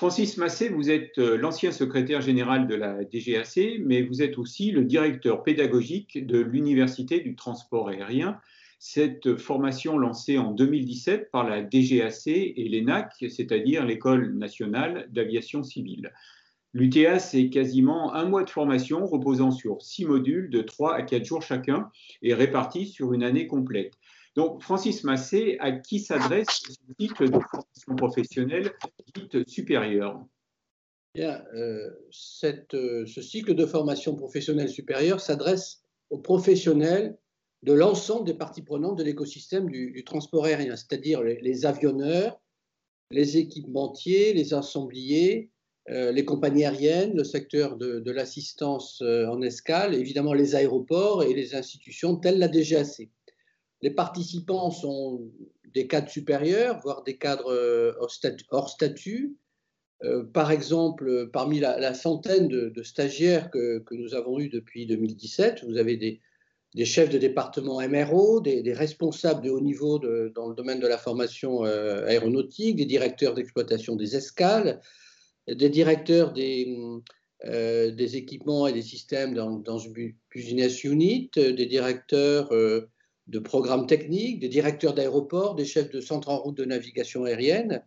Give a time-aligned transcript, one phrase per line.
[0.00, 4.70] Francis Massé, vous êtes euh, l'ancien secrétaire général de la DGAC, mais vous êtes aussi
[4.70, 8.40] le directeur pédagogique de l'Université du transport aérien.
[8.78, 16.10] Cette formation lancée en 2017 par la DGAC et l'ENAC, c'est-à-dire l'École nationale d'aviation civile.
[16.72, 21.26] L'UTA, c'est quasiment un mois de formation reposant sur six modules de trois à quatre
[21.26, 21.90] jours chacun
[22.22, 23.92] et répartis sur une année complète.
[24.36, 28.72] Donc, Francis Massé, à qui s'adresse ce cycle de formation professionnelle
[29.14, 30.24] dite supérieure?
[31.18, 31.90] Euh,
[32.74, 37.18] euh, ce cycle de formation professionnelle supérieure s'adresse aux professionnels
[37.62, 42.40] de l'ensemble des parties prenantes de l'écosystème du, transport aérien, c'est-à-dire les, avionneurs,
[43.10, 45.50] les équipementiers, les assembliers,
[45.90, 51.34] euh, les compagnies aériennes, le secteur de, l'assistance euh, en escale, évidemment les aéroports et
[51.34, 53.08] les institutions telles la DGAC.
[53.82, 55.30] Les participants sont
[55.72, 57.92] des cadres supérieurs, voire des cadres euh,
[58.50, 59.36] hors statut.
[60.32, 65.96] par exemple, parmi la, centaine de, stagiaires que, nous avons eus depuis 2017, vous avez
[65.96, 70.98] des, chefs de département MRO, des, responsables de haut niveau dans le domaine de la
[70.98, 74.80] formation aéronautique, des directeurs d'exploitation des escales,
[75.46, 76.76] des directeurs des,
[77.46, 79.78] euh, équipements et des systèmes dans, dans
[80.34, 82.90] business unit, des directeurs euh,
[83.30, 87.82] de programmes techniques, des directeurs d'aéroports, des chefs de centres en route de navigation aérienne,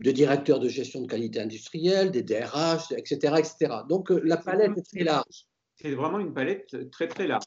[0.00, 3.34] des directeurs de gestion de qualité industrielle, des DRH, etc.
[3.38, 3.76] etc.
[3.88, 5.46] Donc euh, la palette est très large.
[5.76, 7.44] C'est vraiment une palette très très large.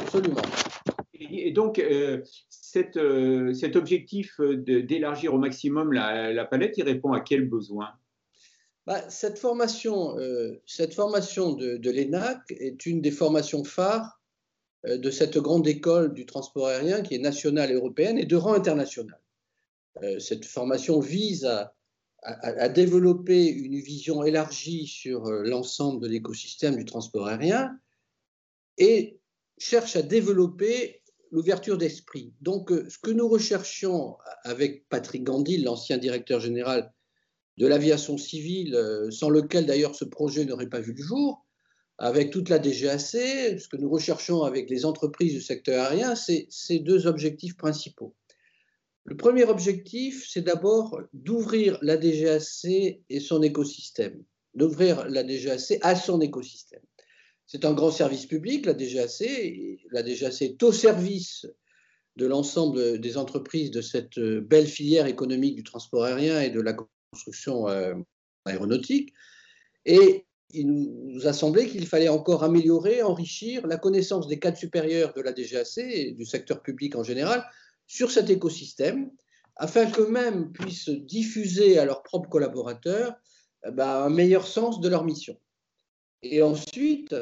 [0.00, 0.42] Absolument.
[1.20, 1.82] Et, donc,
[2.48, 2.96] cet
[3.76, 7.90] objectif d'élargir au maximum la, la, palette, il répond à quel besoin?
[8.88, 14.17] Bah, cette formation, euh, cette formation de, l'ENAC est une des formations phares euh,
[14.84, 19.20] de cette grande école du transport aérien qui est nationale européenne et de rang international.
[20.02, 21.74] Euh, cette formation vise à,
[22.68, 27.78] développer une vision élargie sur l'ensemble de l'écosystème du transport aérien
[28.76, 29.20] et
[29.56, 31.00] cherche à développer
[31.30, 32.34] l'ouverture d'esprit.
[32.40, 36.92] Donc, ce que nous recherchions avec Patrick Gandhi, l'ancien directeur général
[37.58, 41.44] de l'aviation civile, euh, sans lequel d'ailleurs ce projet n'aurait pas vu le jour,
[41.98, 46.46] avec toute la DGAC, ce que nous recherchons avec les entreprises du secteur aérien, c'est
[46.48, 48.14] ces deux objectifs principaux.
[49.04, 52.66] Le premier objectif, c'est d'abord d'ouvrir la DGAC
[53.08, 54.22] et son écosystème,
[54.54, 56.82] d'ouvrir la DGAC à son écosystème.
[57.46, 59.24] C'est un grand service public, la DGAC,
[59.90, 61.46] la DGAC est au service
[62.16, 66.76] de l'ensemble des entreprises de cette belle filière économique du transport aérien et de la
[67.12, 67.94] construction euh,
[68.44, 69.14] aéronautique.
[69.86, 75.12] Et il nous a semblé qu'il fallait encore améliorer, enrichir la connaissance des cadres supérieurs
[75.14, 77.44] de la DGAC et du secteur public en général
[77.86, 79.10] sur cet écosystème,
[79.56, 83.14] afin qu'eux-mêmes puissent diffuser à leurs propres collaborateurs
[83.66, 85.36] eh ben, un meilleur sens de leur mission.
[86.22, 87.14] Et ensuite,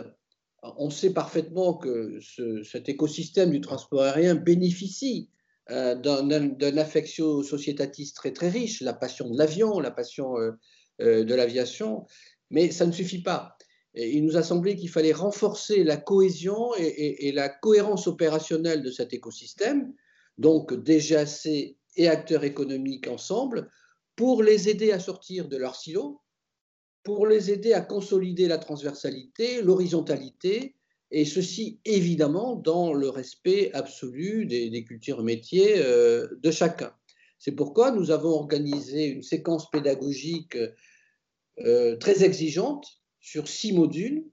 [0.62, 2.19] on sait parfaitement que
[2.65, 5.31] cet écosystème du transport aérien bénéficie
[5.70, 10.53] euh, d'un affectio sociétatis très très riche, la passion de l'avion, la passion euh,
[11.00, 12.06] euh, de l'aviation,
[12.51, 13.57] mais ça ne suffit pas.
[13.95, 19.12] il nous a semblé qu'il fallait renforcer la cohésion et, la cohérence opérationnelle de cet
[19.12, 19.93] écosystème,
[20.39, 21.47] donc DGAC
[21.97, 23.71] et acteurs économiques ensemble,
[24.17, 26.21] pour les aider à sortir de leur silo,
[27.03, 30.75] pour les aider à consolider la transversalité, l'horizontalité,
[31.11, 36.93] et ceci évidemment dans le respect absolu des, cultures métiers euh, de chacun.
[37.39, 40.57] C'est pourquoi nous avons organisé une séquence pédagogique
[41.65, 42.87] euh, très exigeante
[43.21, 44.27] sur six modules.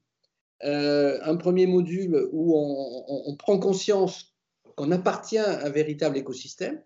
[0.63, 4.34] Euh, un premier module où on, prend conscience
[4.75, 6.81] qu'on appartient à un véritable écosystème.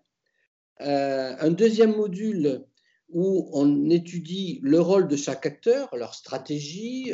[0.78, 2.64] un deuxième module
[3.10, 7.12] où on étudie le rôle de chaque acteur, leur stratégie,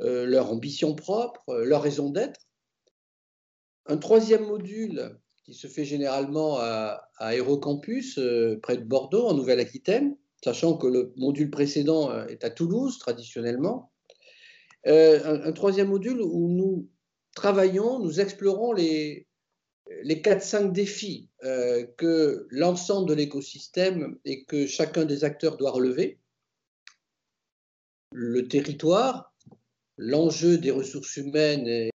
[0.00, 2.48] euh, leur ambition propre, euh, leur raison d'être.
[3.86, 10.16] Un troisième module qui se fait généralement à, Aérocampus, euh, près de Bordeaux, en Nouvelle-Aquitaine,
[10.44, 13.90] sachant que le module précédent est à Toulouse, traditionnellement.
[14.84, 16.90] un, troisième module où nous
[17.34, 19.26] travaillons, nous explorons les,
[20.02, 21.30] les 4-5 défis
[21.96, 26.20] que l'ensemble de l'écosystème et que chacun des acteurs doit relever.
[28.12, 29.34] Le territoire,
[29.96, 31.90] l'enjeu des ressources humaines et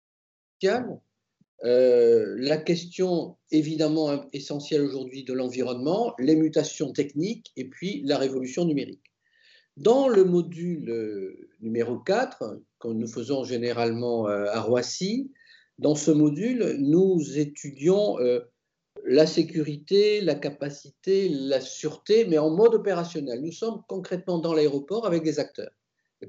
[0.59, 0.99] sociales,
[1.65, 8.65] euh, la question évidemment essentielle aujourd'hui de l'environnement, les mutations techniques et puis la révolution
[8.65, 9.03] numérique.
[9.75, 15.31] Dans le module euh, numéro 4, que nous faisons généralement euh, à Roissy,
[15.77, 18.17] dans ce module, nous étudions
[19.05, 23.41] la sécurité, la capacité, la sûreté, mais en mode opérationnel.
[23.41, 25.71] Nous sommes concrètement dans l'aéroport avec des acteurs.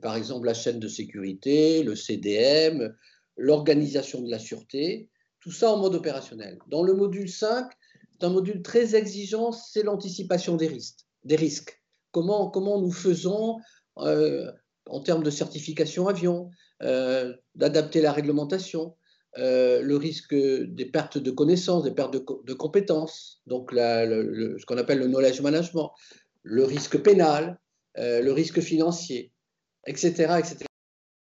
[0.03, 2.94] Par exemple, la chaîne de sécurité, le CDM,
[3.37, 5.09] l'organisation de la sûreté,
[5.40, 6.58] tout ça en mode opérationnel.
[6.69, 7.70] Dans le module 5,
[8.19, 11.82] c'est un module très exigeant, c'est l'anticipation des risques.
[12.12, 13.58] Comment, comment nous faisons
[13.98, 14.50] euh,
[14.87, 16.50] en termes de certification avion,
[16.82, 18.96] euh, d'adapter la réglementation,
[19.38, 24.98] euh, le risque des pertes de connaissances, des pertes de, compétences, donc ce qu'on appelle
[24.98, 25.92] le knowledge management,
[26.42, 27.60] le risque pénal,
[27.96, 29.32] le risque financier,
[29.87, 30.69] etc., etc.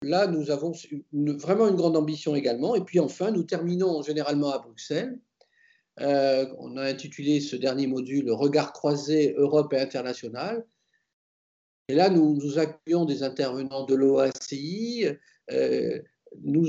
[0.02, 0.72] Là, nous avons
[1.12, 2.74] vraiment une grande ambition également.
[2.74, 5.18] Et puis enfin, nous terminons généralement à Bruxelles.
[6.00, 10.64] Euh, on a intitulé ce dernier module Regard croisé Europe et international.
[11.88, 15.06] Et là, nous, accueillons des intervenants de l'OACI,
[16.42, 16.66] nous,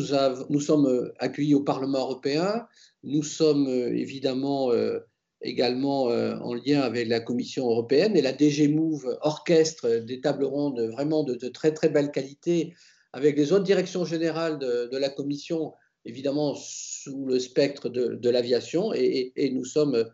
[0.49, 2.67] nous, sommes euh, accueillis au Parlement européen.
[3.03, 4.99] Nous sommes euh, évidemment euh,
[5.43, 10.79] également en lien avec la Commission européenne et la DG Move orchestre des tables rondes
[10.91, 12.75] vraiment de, très très belle qualité
[13.13, 15.73] avec les autres directions générales de, la Commission,
[16.05, 18.93] évidemment sous le spectre de, l'aviation.
[18.93, 20.05] Et, nous sommes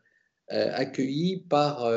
[0.49, 1.89] accueillis par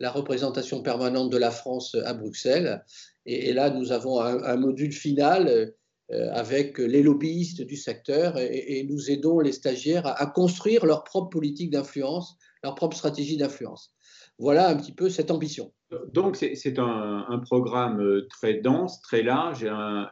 [0.00, 2.84] la représentation permanente de la France à Bruxelles.
[3.26, 5.74] Et, là, nous avons un module final
[6.10, 11.28] euh, avec les lobbyistes du secteur et, nous aidons les stagiaires à, construire leur propre
[11.28, 13.92] politique d'influence, leur propre stratégie d'influence.
[14.38, 15.70] Voilà un petit peu cette ambition.
[16.12, 19.66] Donc c'est un, programme euh, très dense, très large,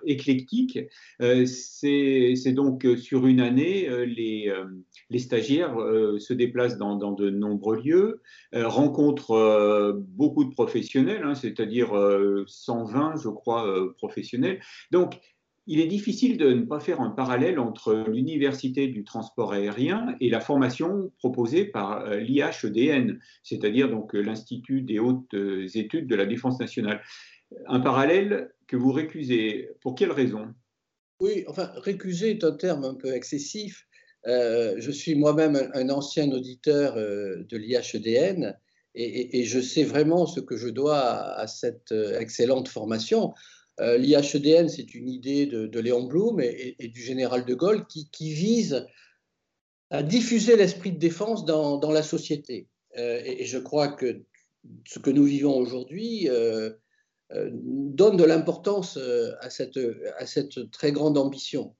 [0.04, 0.78] éclectique.
[1.20, 4.52] Euh, c'est donc sur une année, les,
[5.10, 5.76] les stagiaires
[6.18, 8.22] se déplacent dans, de nombreux lieux,
[8.54, 11.92] rencontrent beaucoup de professionnels, hein, c'est-à-dire
[12.46, 14.60] 120, je crois, professionnels.
[14.90, 15.20] Donc
[15.66, 20.30] il est difficile de ne pas faire un parallèle entre l'université du transport aérien et
[20.30, 26.14] la formation proposée par euh, l'IHEDN, c'est-à-dire donc euh, l'Institut des hautes euh, études de
[26.14, 27.02] la défense nationale.
[27.66, 29.68] Un parallèle que vous récusez.
[29.80, 30.46] Pour quelle raison?
[31.20, 33.86] Oui, enfin, récuser est un terme un peu excessif.
[34.24, 38.58] je suis moi-même un, ancien auditeur de l'IHEDN
[38.96, 43.32] et, et, je sais vraiment ce que je dois à cette excellente formation.
[43.80, 48.86] Euh, L'IHEDN, c'est une idée de, Léon Blum et, du général de Gaulle qui, vise
[49.90, 52.68] à diffuser l'esprit de défense dans, la société.
[52.96, 54.22] Euh, et, je crois que
[54.86, 56.70] ce que nous vivons aujourd'hui euh,
[57.30, 58.98] donne de l'importance
[59.40, 61.74] à cette, très grande ambition.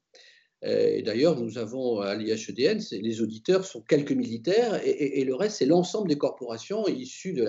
[0.63, 5.67] Et d'ailleurs, nous avons à l'IHEDN, les auditeurs sont quelques militaires et, le reste, c'est
[5.67, 7.45] l'ensemble des corporations issues de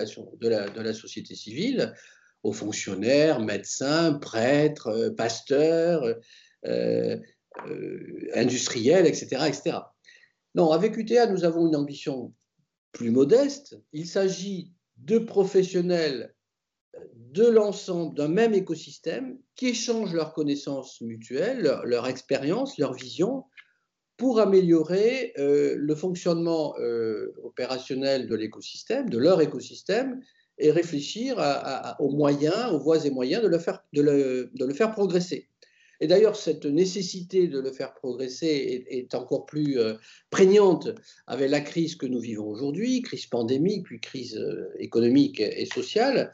[0.46, 1.94] la société civile,
[2.42, 6.04] aux fonctionnaires, médecins, prêtres, euh, pasteurs,
[6.66, 7.16] euh,
[7.66, 9.78] euh, industriels, etc., etc.
[10.54, 12.32] Non, avec UTA, nous avons une ambition
[12.92, 13.78] plus modeste.
[13.92, 16.34] Il s'agit de professionnels
[17.14, 23.44] de l'ensemble d'un même écosystème qui échangent leurs connaissances mutuelles, leur, leur expérience, leur vision,
[24.16, 26.74] pour améliorer le fonctionnement
[27.44, 30.20] opérationnel de l'écosystème, de leur écosystème,
[30.58, 31.36] et réfléchir
[31.98, 35.48] aux moyens, aux voies et moyens de le faire, progresser.
[36.00, 39.94] Et d'ailleurs, cette nécessité de le faire progresser est, encore plus euh,
[40.30, 40.88] prégnante
[41.26, 46.32] avec la crise que nous vivons aujourd'hui, crise pandémique, puis crise euh, économique et, sociale.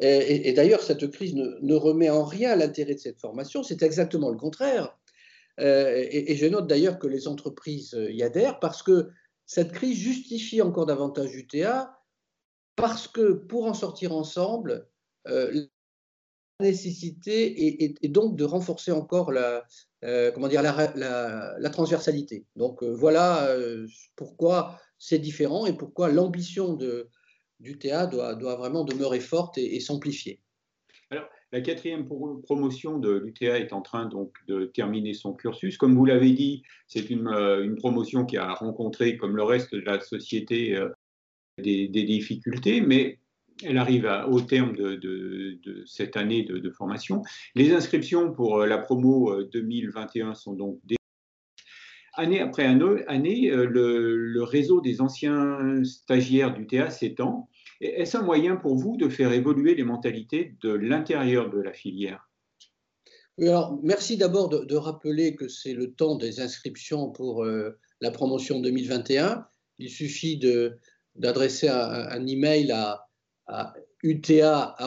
[0.00, 4.36] Et, d'ailleurs, cette crise ne, remet en rien l'intérêt de cette formation, c'est exactement le
[4.36, 4.98] contraire.
[5.60, 9.10] Euh, et, je note d'ailleurs que les entreprises y adhèrent parce que
[9.46, 11.93] cette crise justifie encore davantage UTA
[12.76, 14.86] parce que pour en sortir ensemble,
[15.28, 15.66] euh,
[16.60, 19.64] la nécessité est, donc de renforcer encore la,
[20.04, 22.46] euh, comment dire, la, transversalité.
[22.56, 23.48] Donc euh, voilà
[24.16, 26.78] pourquoi c'est différent et pourquoi l'ambition
[27.60, 30.40] du TA doit, vraiment demeurer forte et, s'amplifier.
[31.10, 32.08] Alors, la quatrième
[32.42, 35.76] promotion de l'UTA est en train donc de terminer son cursus.
[35.76, 40.00] Comme vous l'avez dit, c'est une, promotion qui a rencontré, comme le reste de la
[40.00, 40.76] société,
[41.58, 43.18] des, difficultés, mais
[43.62, 47.22] elle arrive au terme de, cette année de, formation.
[47.54, 50.80] Les inscriptions pour euh, la promo 2021 euh, sont donc
[52.16, 57.48] Année après année, euh, le, réseau des anciens stagiaires du TA s'étend.
[57.80, 62.30] Est-ce un moyen pour vous de faire évoluer les mentalités de l'intérieur de la filière?
[63.40, 69.44] Alors, merci d'abord de, rappeler que c'est le temps des inscriptions pour la promotion 2021.
[69.80, 70.78] Il suffit de,
[71.16, 73.06] d'adresser un, email à,
[73.46, 74.80] à uta.enac.fr.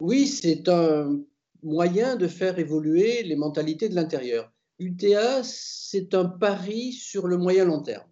[0.00, 1.20] Oui, c'est un
[1.62, 4.52] moyen de faire évoluer les mentalités de l'intérieur.
[4.78, 8.08] UTA, c'est un pari sur le moyen long terme.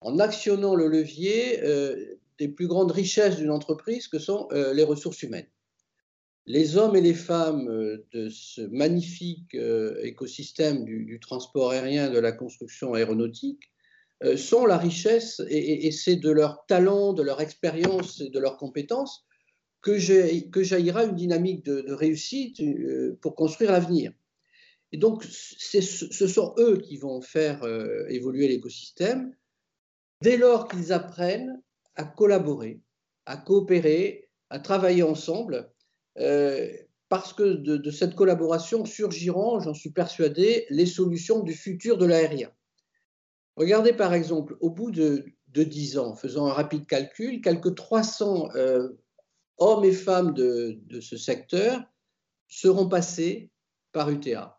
[0.00, 4.82] En actionnant le levier euh, des plus grandes richesses d'une entreprise que sont euh, les
[4.82, 5.48] ressources humaines.
[6.44, 9.56] Les hommes et les femmes euh, de ce magnifique
[10.02, 13.72] écosystème du, transport aérien, de la construction aéronautique,
[14.36, 18.56] sont la richesse et, et c'est de leur talent, de leur expérience et de leurs
[18.56, 19.26] compétences
[19.82, 22.60] que, jaillira une dynamique de, de réussite
[23.20, 24.12] pour construire l'avenir.
[24.92, 29.34] Et donc, ce sont eux qui vont faire euh, évoluer l'écosystème
[30.22, 31.60] dès lors qu'ils apprennent
[31.96, 32.80] à collaborer,
[33.26, 35.70] à coopérer, à travailler ensemble,
[36.18, 36.72] euh,
[37.08, 42.50] parce que de, cette collaboration surgiront, j'en suis persuadé, les solutions du futur de l'aérien.
[43.56, 48.50] Regardez par exemple, au bout de, dix 10 ans, faisant un rapide calcul, quelques 300
[48.54, 48.88] euh,
[49.58, 51.82] hommes et femmes de, de ce secteur
[52.48, 53.50] seront passés
[53.92, 54.56] par UTA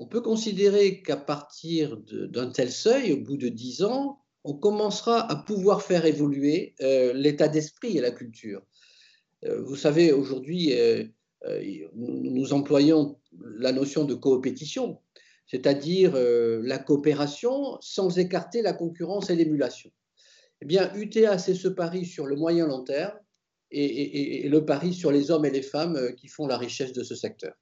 [0.00, 5.30] on peut considérer qu'à partir d'un tel seuil, au bout de dix ans, on commencera
[5.30, 8.62] à pouvoir faire évoluer euh, l'état d'esprit et la culture.
[9.44, 10.72] Euh, vous savez, aujourd'hui,
[11.94, 13.20] nous employons
[13.58, 15.02] la notion de coopétition,
[15.50, 19.90] c'est-à-dire la coopération sans écarter la concurrence et l'émulation.
[20.62, 23.18] Eh bien, UTA, c'est ce pari sur le moyen long terme
[23.72, 27.14] et le pari sur les hommes et les femmes qui font la richesse de ce
[27.14, 27.54] secteur.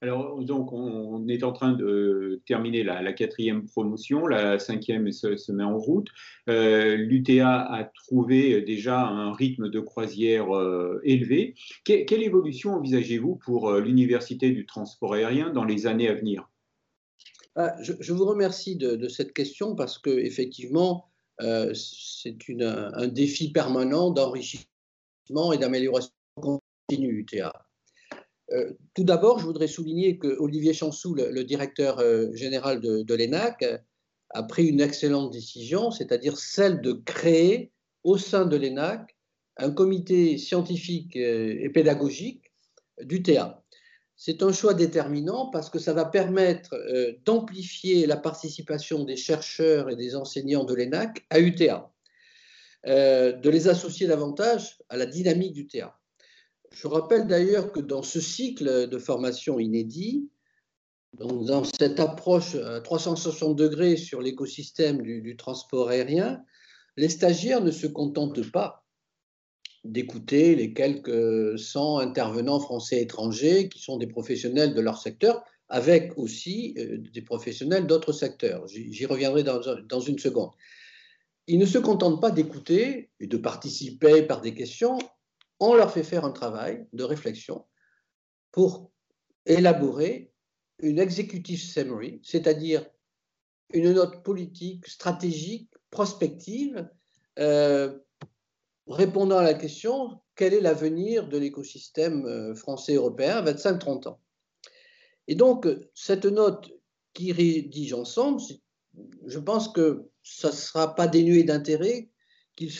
[0.00, 5.64] Alors, donc, on, est en train de terminer la, quatrième promotion, la cinquième se, met
[5.64, 6.08] en route.
[6.48, 11.54] Euh, L'UTA a trouvé déjà un rythme de croisière euh, élevé.
[11.84, 16.48] quelle évolution envisagez-vous pour euh, l'Université du transport aérien dans les années à venir?
[17.58, 21.10] Ah, je, vous remercie de, cette question parce que effectivement,
[21.40, 27.52] c'est un défi permanent d'enrichissement et d'amélioration continue UTA.
[28.52, 33.64] Euh, tout d'abord, je voudrais souligner que Olivier Chansou, le, directeur euh, général de, l'ENAC,
[34.30, 37.72] a pris une excellente décision, c'est-à-dire celle de créer
[38.04, 39.16] au sein de l'ENAC
[39.56, 42.52] un comité scientifique euh, et pédagogique
[43.02, 43.62] d'UTA.
[44.20, 46.76] C'est un choix déterminant parce que ça va permettre
[47.24, 51.92] d'amplifier la participation des chercheurs et des enseignants de l'ENAC à UTA,
[52.84, 55.96] de les associer davantage à la dynamique d'UTA.
[56.72, 60.28] Je rappelle d'ailleurs que dans ce cycle de formation inédit,
[61.14, 66.42] dans cette approche à 360 degrés sur l'écosystème du, transport aérien,
[66.96, 68.84] les stagiaires ne se contentent pas
[69.84, 76.16] d'écouter les quelques 100 intervenants français étrangers qui sont des professionnels de leur secteur, avec
[76.16, 78.66] aussi euh, des professionnels d'autres secteurs.
[78.68, 80.50] J'y reviendrai dans une seconde.
[81.46, 84.98] Ils ne se contentent pas d'écouter et de participer par des questions,
[85.60, 87.64] on leur fait faire un travail de réflexion
[88.52, 88.90] pour
[89.46, 90.32] élaborer
[90.80, 92.86] une executive summary, c'est-à-dire
[93.72, 96.88] une note politique, stratégique, prospective,
[97.38, 97.98] euh,
[98.88, 104.20] répondant à la question quel est l'avenir de l'écosystème euh, français-européen à 25-30 ans?
[105.26, 106.70] Et donc, cette note
[107.12, 108.40] qui rédige ensemble,
[109.26, 112.08] je pense que ça ne sera pas dénué d'intérêt
[112.56, 112.72] qu'il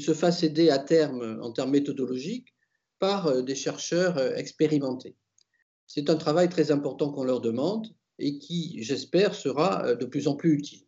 [0.00, 2.54] se fasse aider à terme en termes méthodologiques
[2.98, 5.16] par euh, des chercheurs euh, expérimentés.
[5.86, 7.86] C'est un travail très important qu'on leur demande
[8.18, 10.82] et qui, j'espère, sera euh, de plus en plus utile.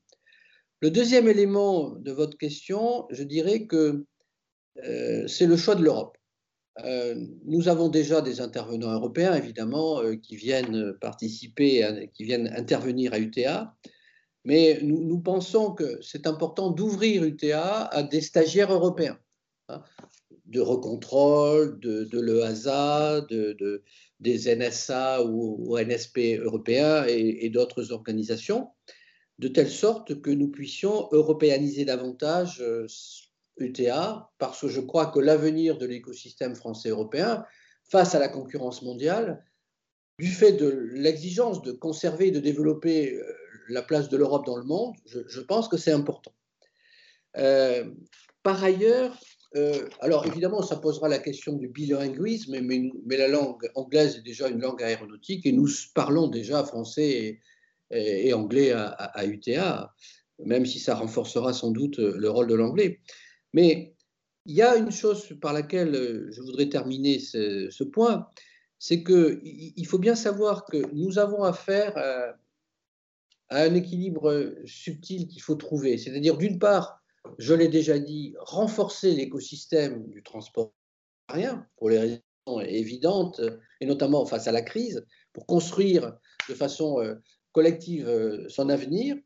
[0.80, 4.06] Le deuxième élément de votre question, je dirais que
[4.76, 6.16] c'est le choix de l'Europe.
[7.44, 13.74] nous avons déjà des intervenants européens, évidemment, qui viennent participer, qui viennent intervenir à UTA.
[14.44, 19.18] Mais nous, pensons que c'est important d'ouvrir UTA à des stagiaires européens,
[19.68, 19.82] hein,
[20.46, 23.82] de recontrôle, de, l'EASA, de,
[24.20, 28.68] des NSA ou, NSP européens et, d'autres organisations,
[29.38, 32.62] de telle sorte que nous puissions européaniser davantage
[33.58, 37.44] UTA, parce que je crois que l'avenir de l'écosystème français-européen,
[37.90, 39.44] face à la concurrence mondiale,
[40.18, 43.24] du fait de l'exigence de conserver et de développer euh,
[43.68, 46.32] la place de l'Europe dans le monde, je, pense que c'est important.
[47.38, 47.90] Euh,
[48.42, 49.18] par ailleurs,
[49.56, 54.48] euh, alors évidemment, ça posera la question du bilinguisme, mais, la langue anglaise est déjà
[54.48, 57.40] une langue aéronautique et nous parlons déjà français
[57.90, 59.92] et, anglais à, UTA,
[60.38, 63.00] même si ça renforcera sans doute le rôle de l'anglais.
[63.52, 63.94] Mais
[64.46, 68.28] il y a une chose par laquelle je voudrais terminer ce, point,
[68.78, 72.34] c'est qu'il faut bien savoir que nous avons affaire à,
[73.52, 75.98] un équilibre subtil qu'il faut trouver.
[75.98, 77.02] C'est-à-dire, d'une part,
[77.38, 80.72] je l'ai déjà dit, renforcer l'écosystème du transport
[81.28, 83.40] aérien pour les raisons évidentes,
[83.80, 86.16] et notamment face à la crise, pour construire
[86.48, 87.16] de façon euh,
[87.52, 88.08] collective
[88.48, 89.16] son avenir,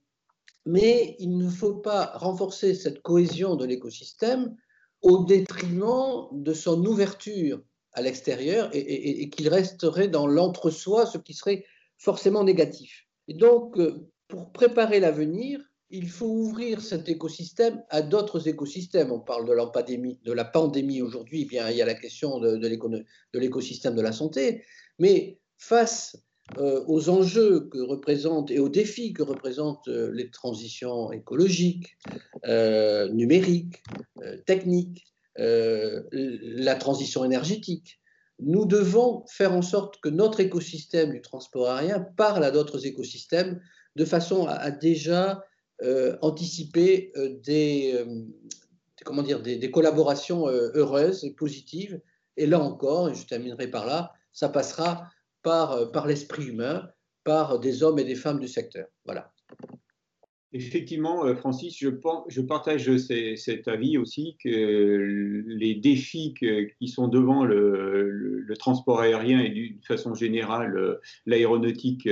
[0.67, 4.57] mais il ne faut pas renforcer cette cohésion de l'écosystème
[5.03, 7.61] au détriment de son ouverture
[7.93, 11.65] à l'extérieur et, qu'il resterait dans l'entre-soi, ce qui serait
[11.99, 13.07] forcément négatif.
[13.29, 19.13] Et donc, euh, pour préparer l'avenir, il faut ouvrir cet écosystème à d'autres écosystèmes.
[19.13, 22.41] On parle de la pandémie, de la pandémie aujourd'hui, eh il y a la question
[22.41, 24.65] de, de l'écosystème de la santé,
[24.99, 26.17] mais face
[26.59, 31.97] aux enjeux que représentent et aux défis que représentent euh, les transitions écologiques,
[32.47, 33.83] euh, numériques,
[34.47, 38.01] techniques, la transition énergétique.
[38.39, 43.61] Nous devons faire en sorte que notre écosystème du transport aérien parle à d'autres écosystèmes
[43.97, 45.43] de façon à, déjà
[46.23, 48.05] anticiper des,
[49.05, 52.01] comment dire, des, des collaborations heureuses et positives.
[52.37, 55.11] Et là encore, et je terminerai par là, ça passera
[55.47, 56.89] euh, par, l'esprit humain,
[57.23, 58.87] par des hommes et des femmes du secteur.
[59.05, 59.31] Voilà.
[60.53, 68.47] Effectivement, euh, Francis, je, partage cet avis aussi que les défis qui sont devant le,
[68.59, 72.09] transport aérien et d'une façon générale euh, l'aéronautique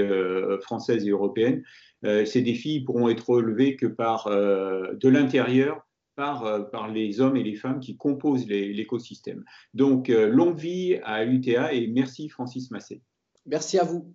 [0.61, 1.63] française et européenne,
[2.03, 5.87] ces défis pourront être relevés que par de l'intérieur
[6.17, 9.45] par, par, les hommes et les femmes qui composent l'écosystème.
[9.73, 13.03] Donc, longue vie à l'UTA et merci Francis Massé.
[13.47, 14.15] Merci à vous.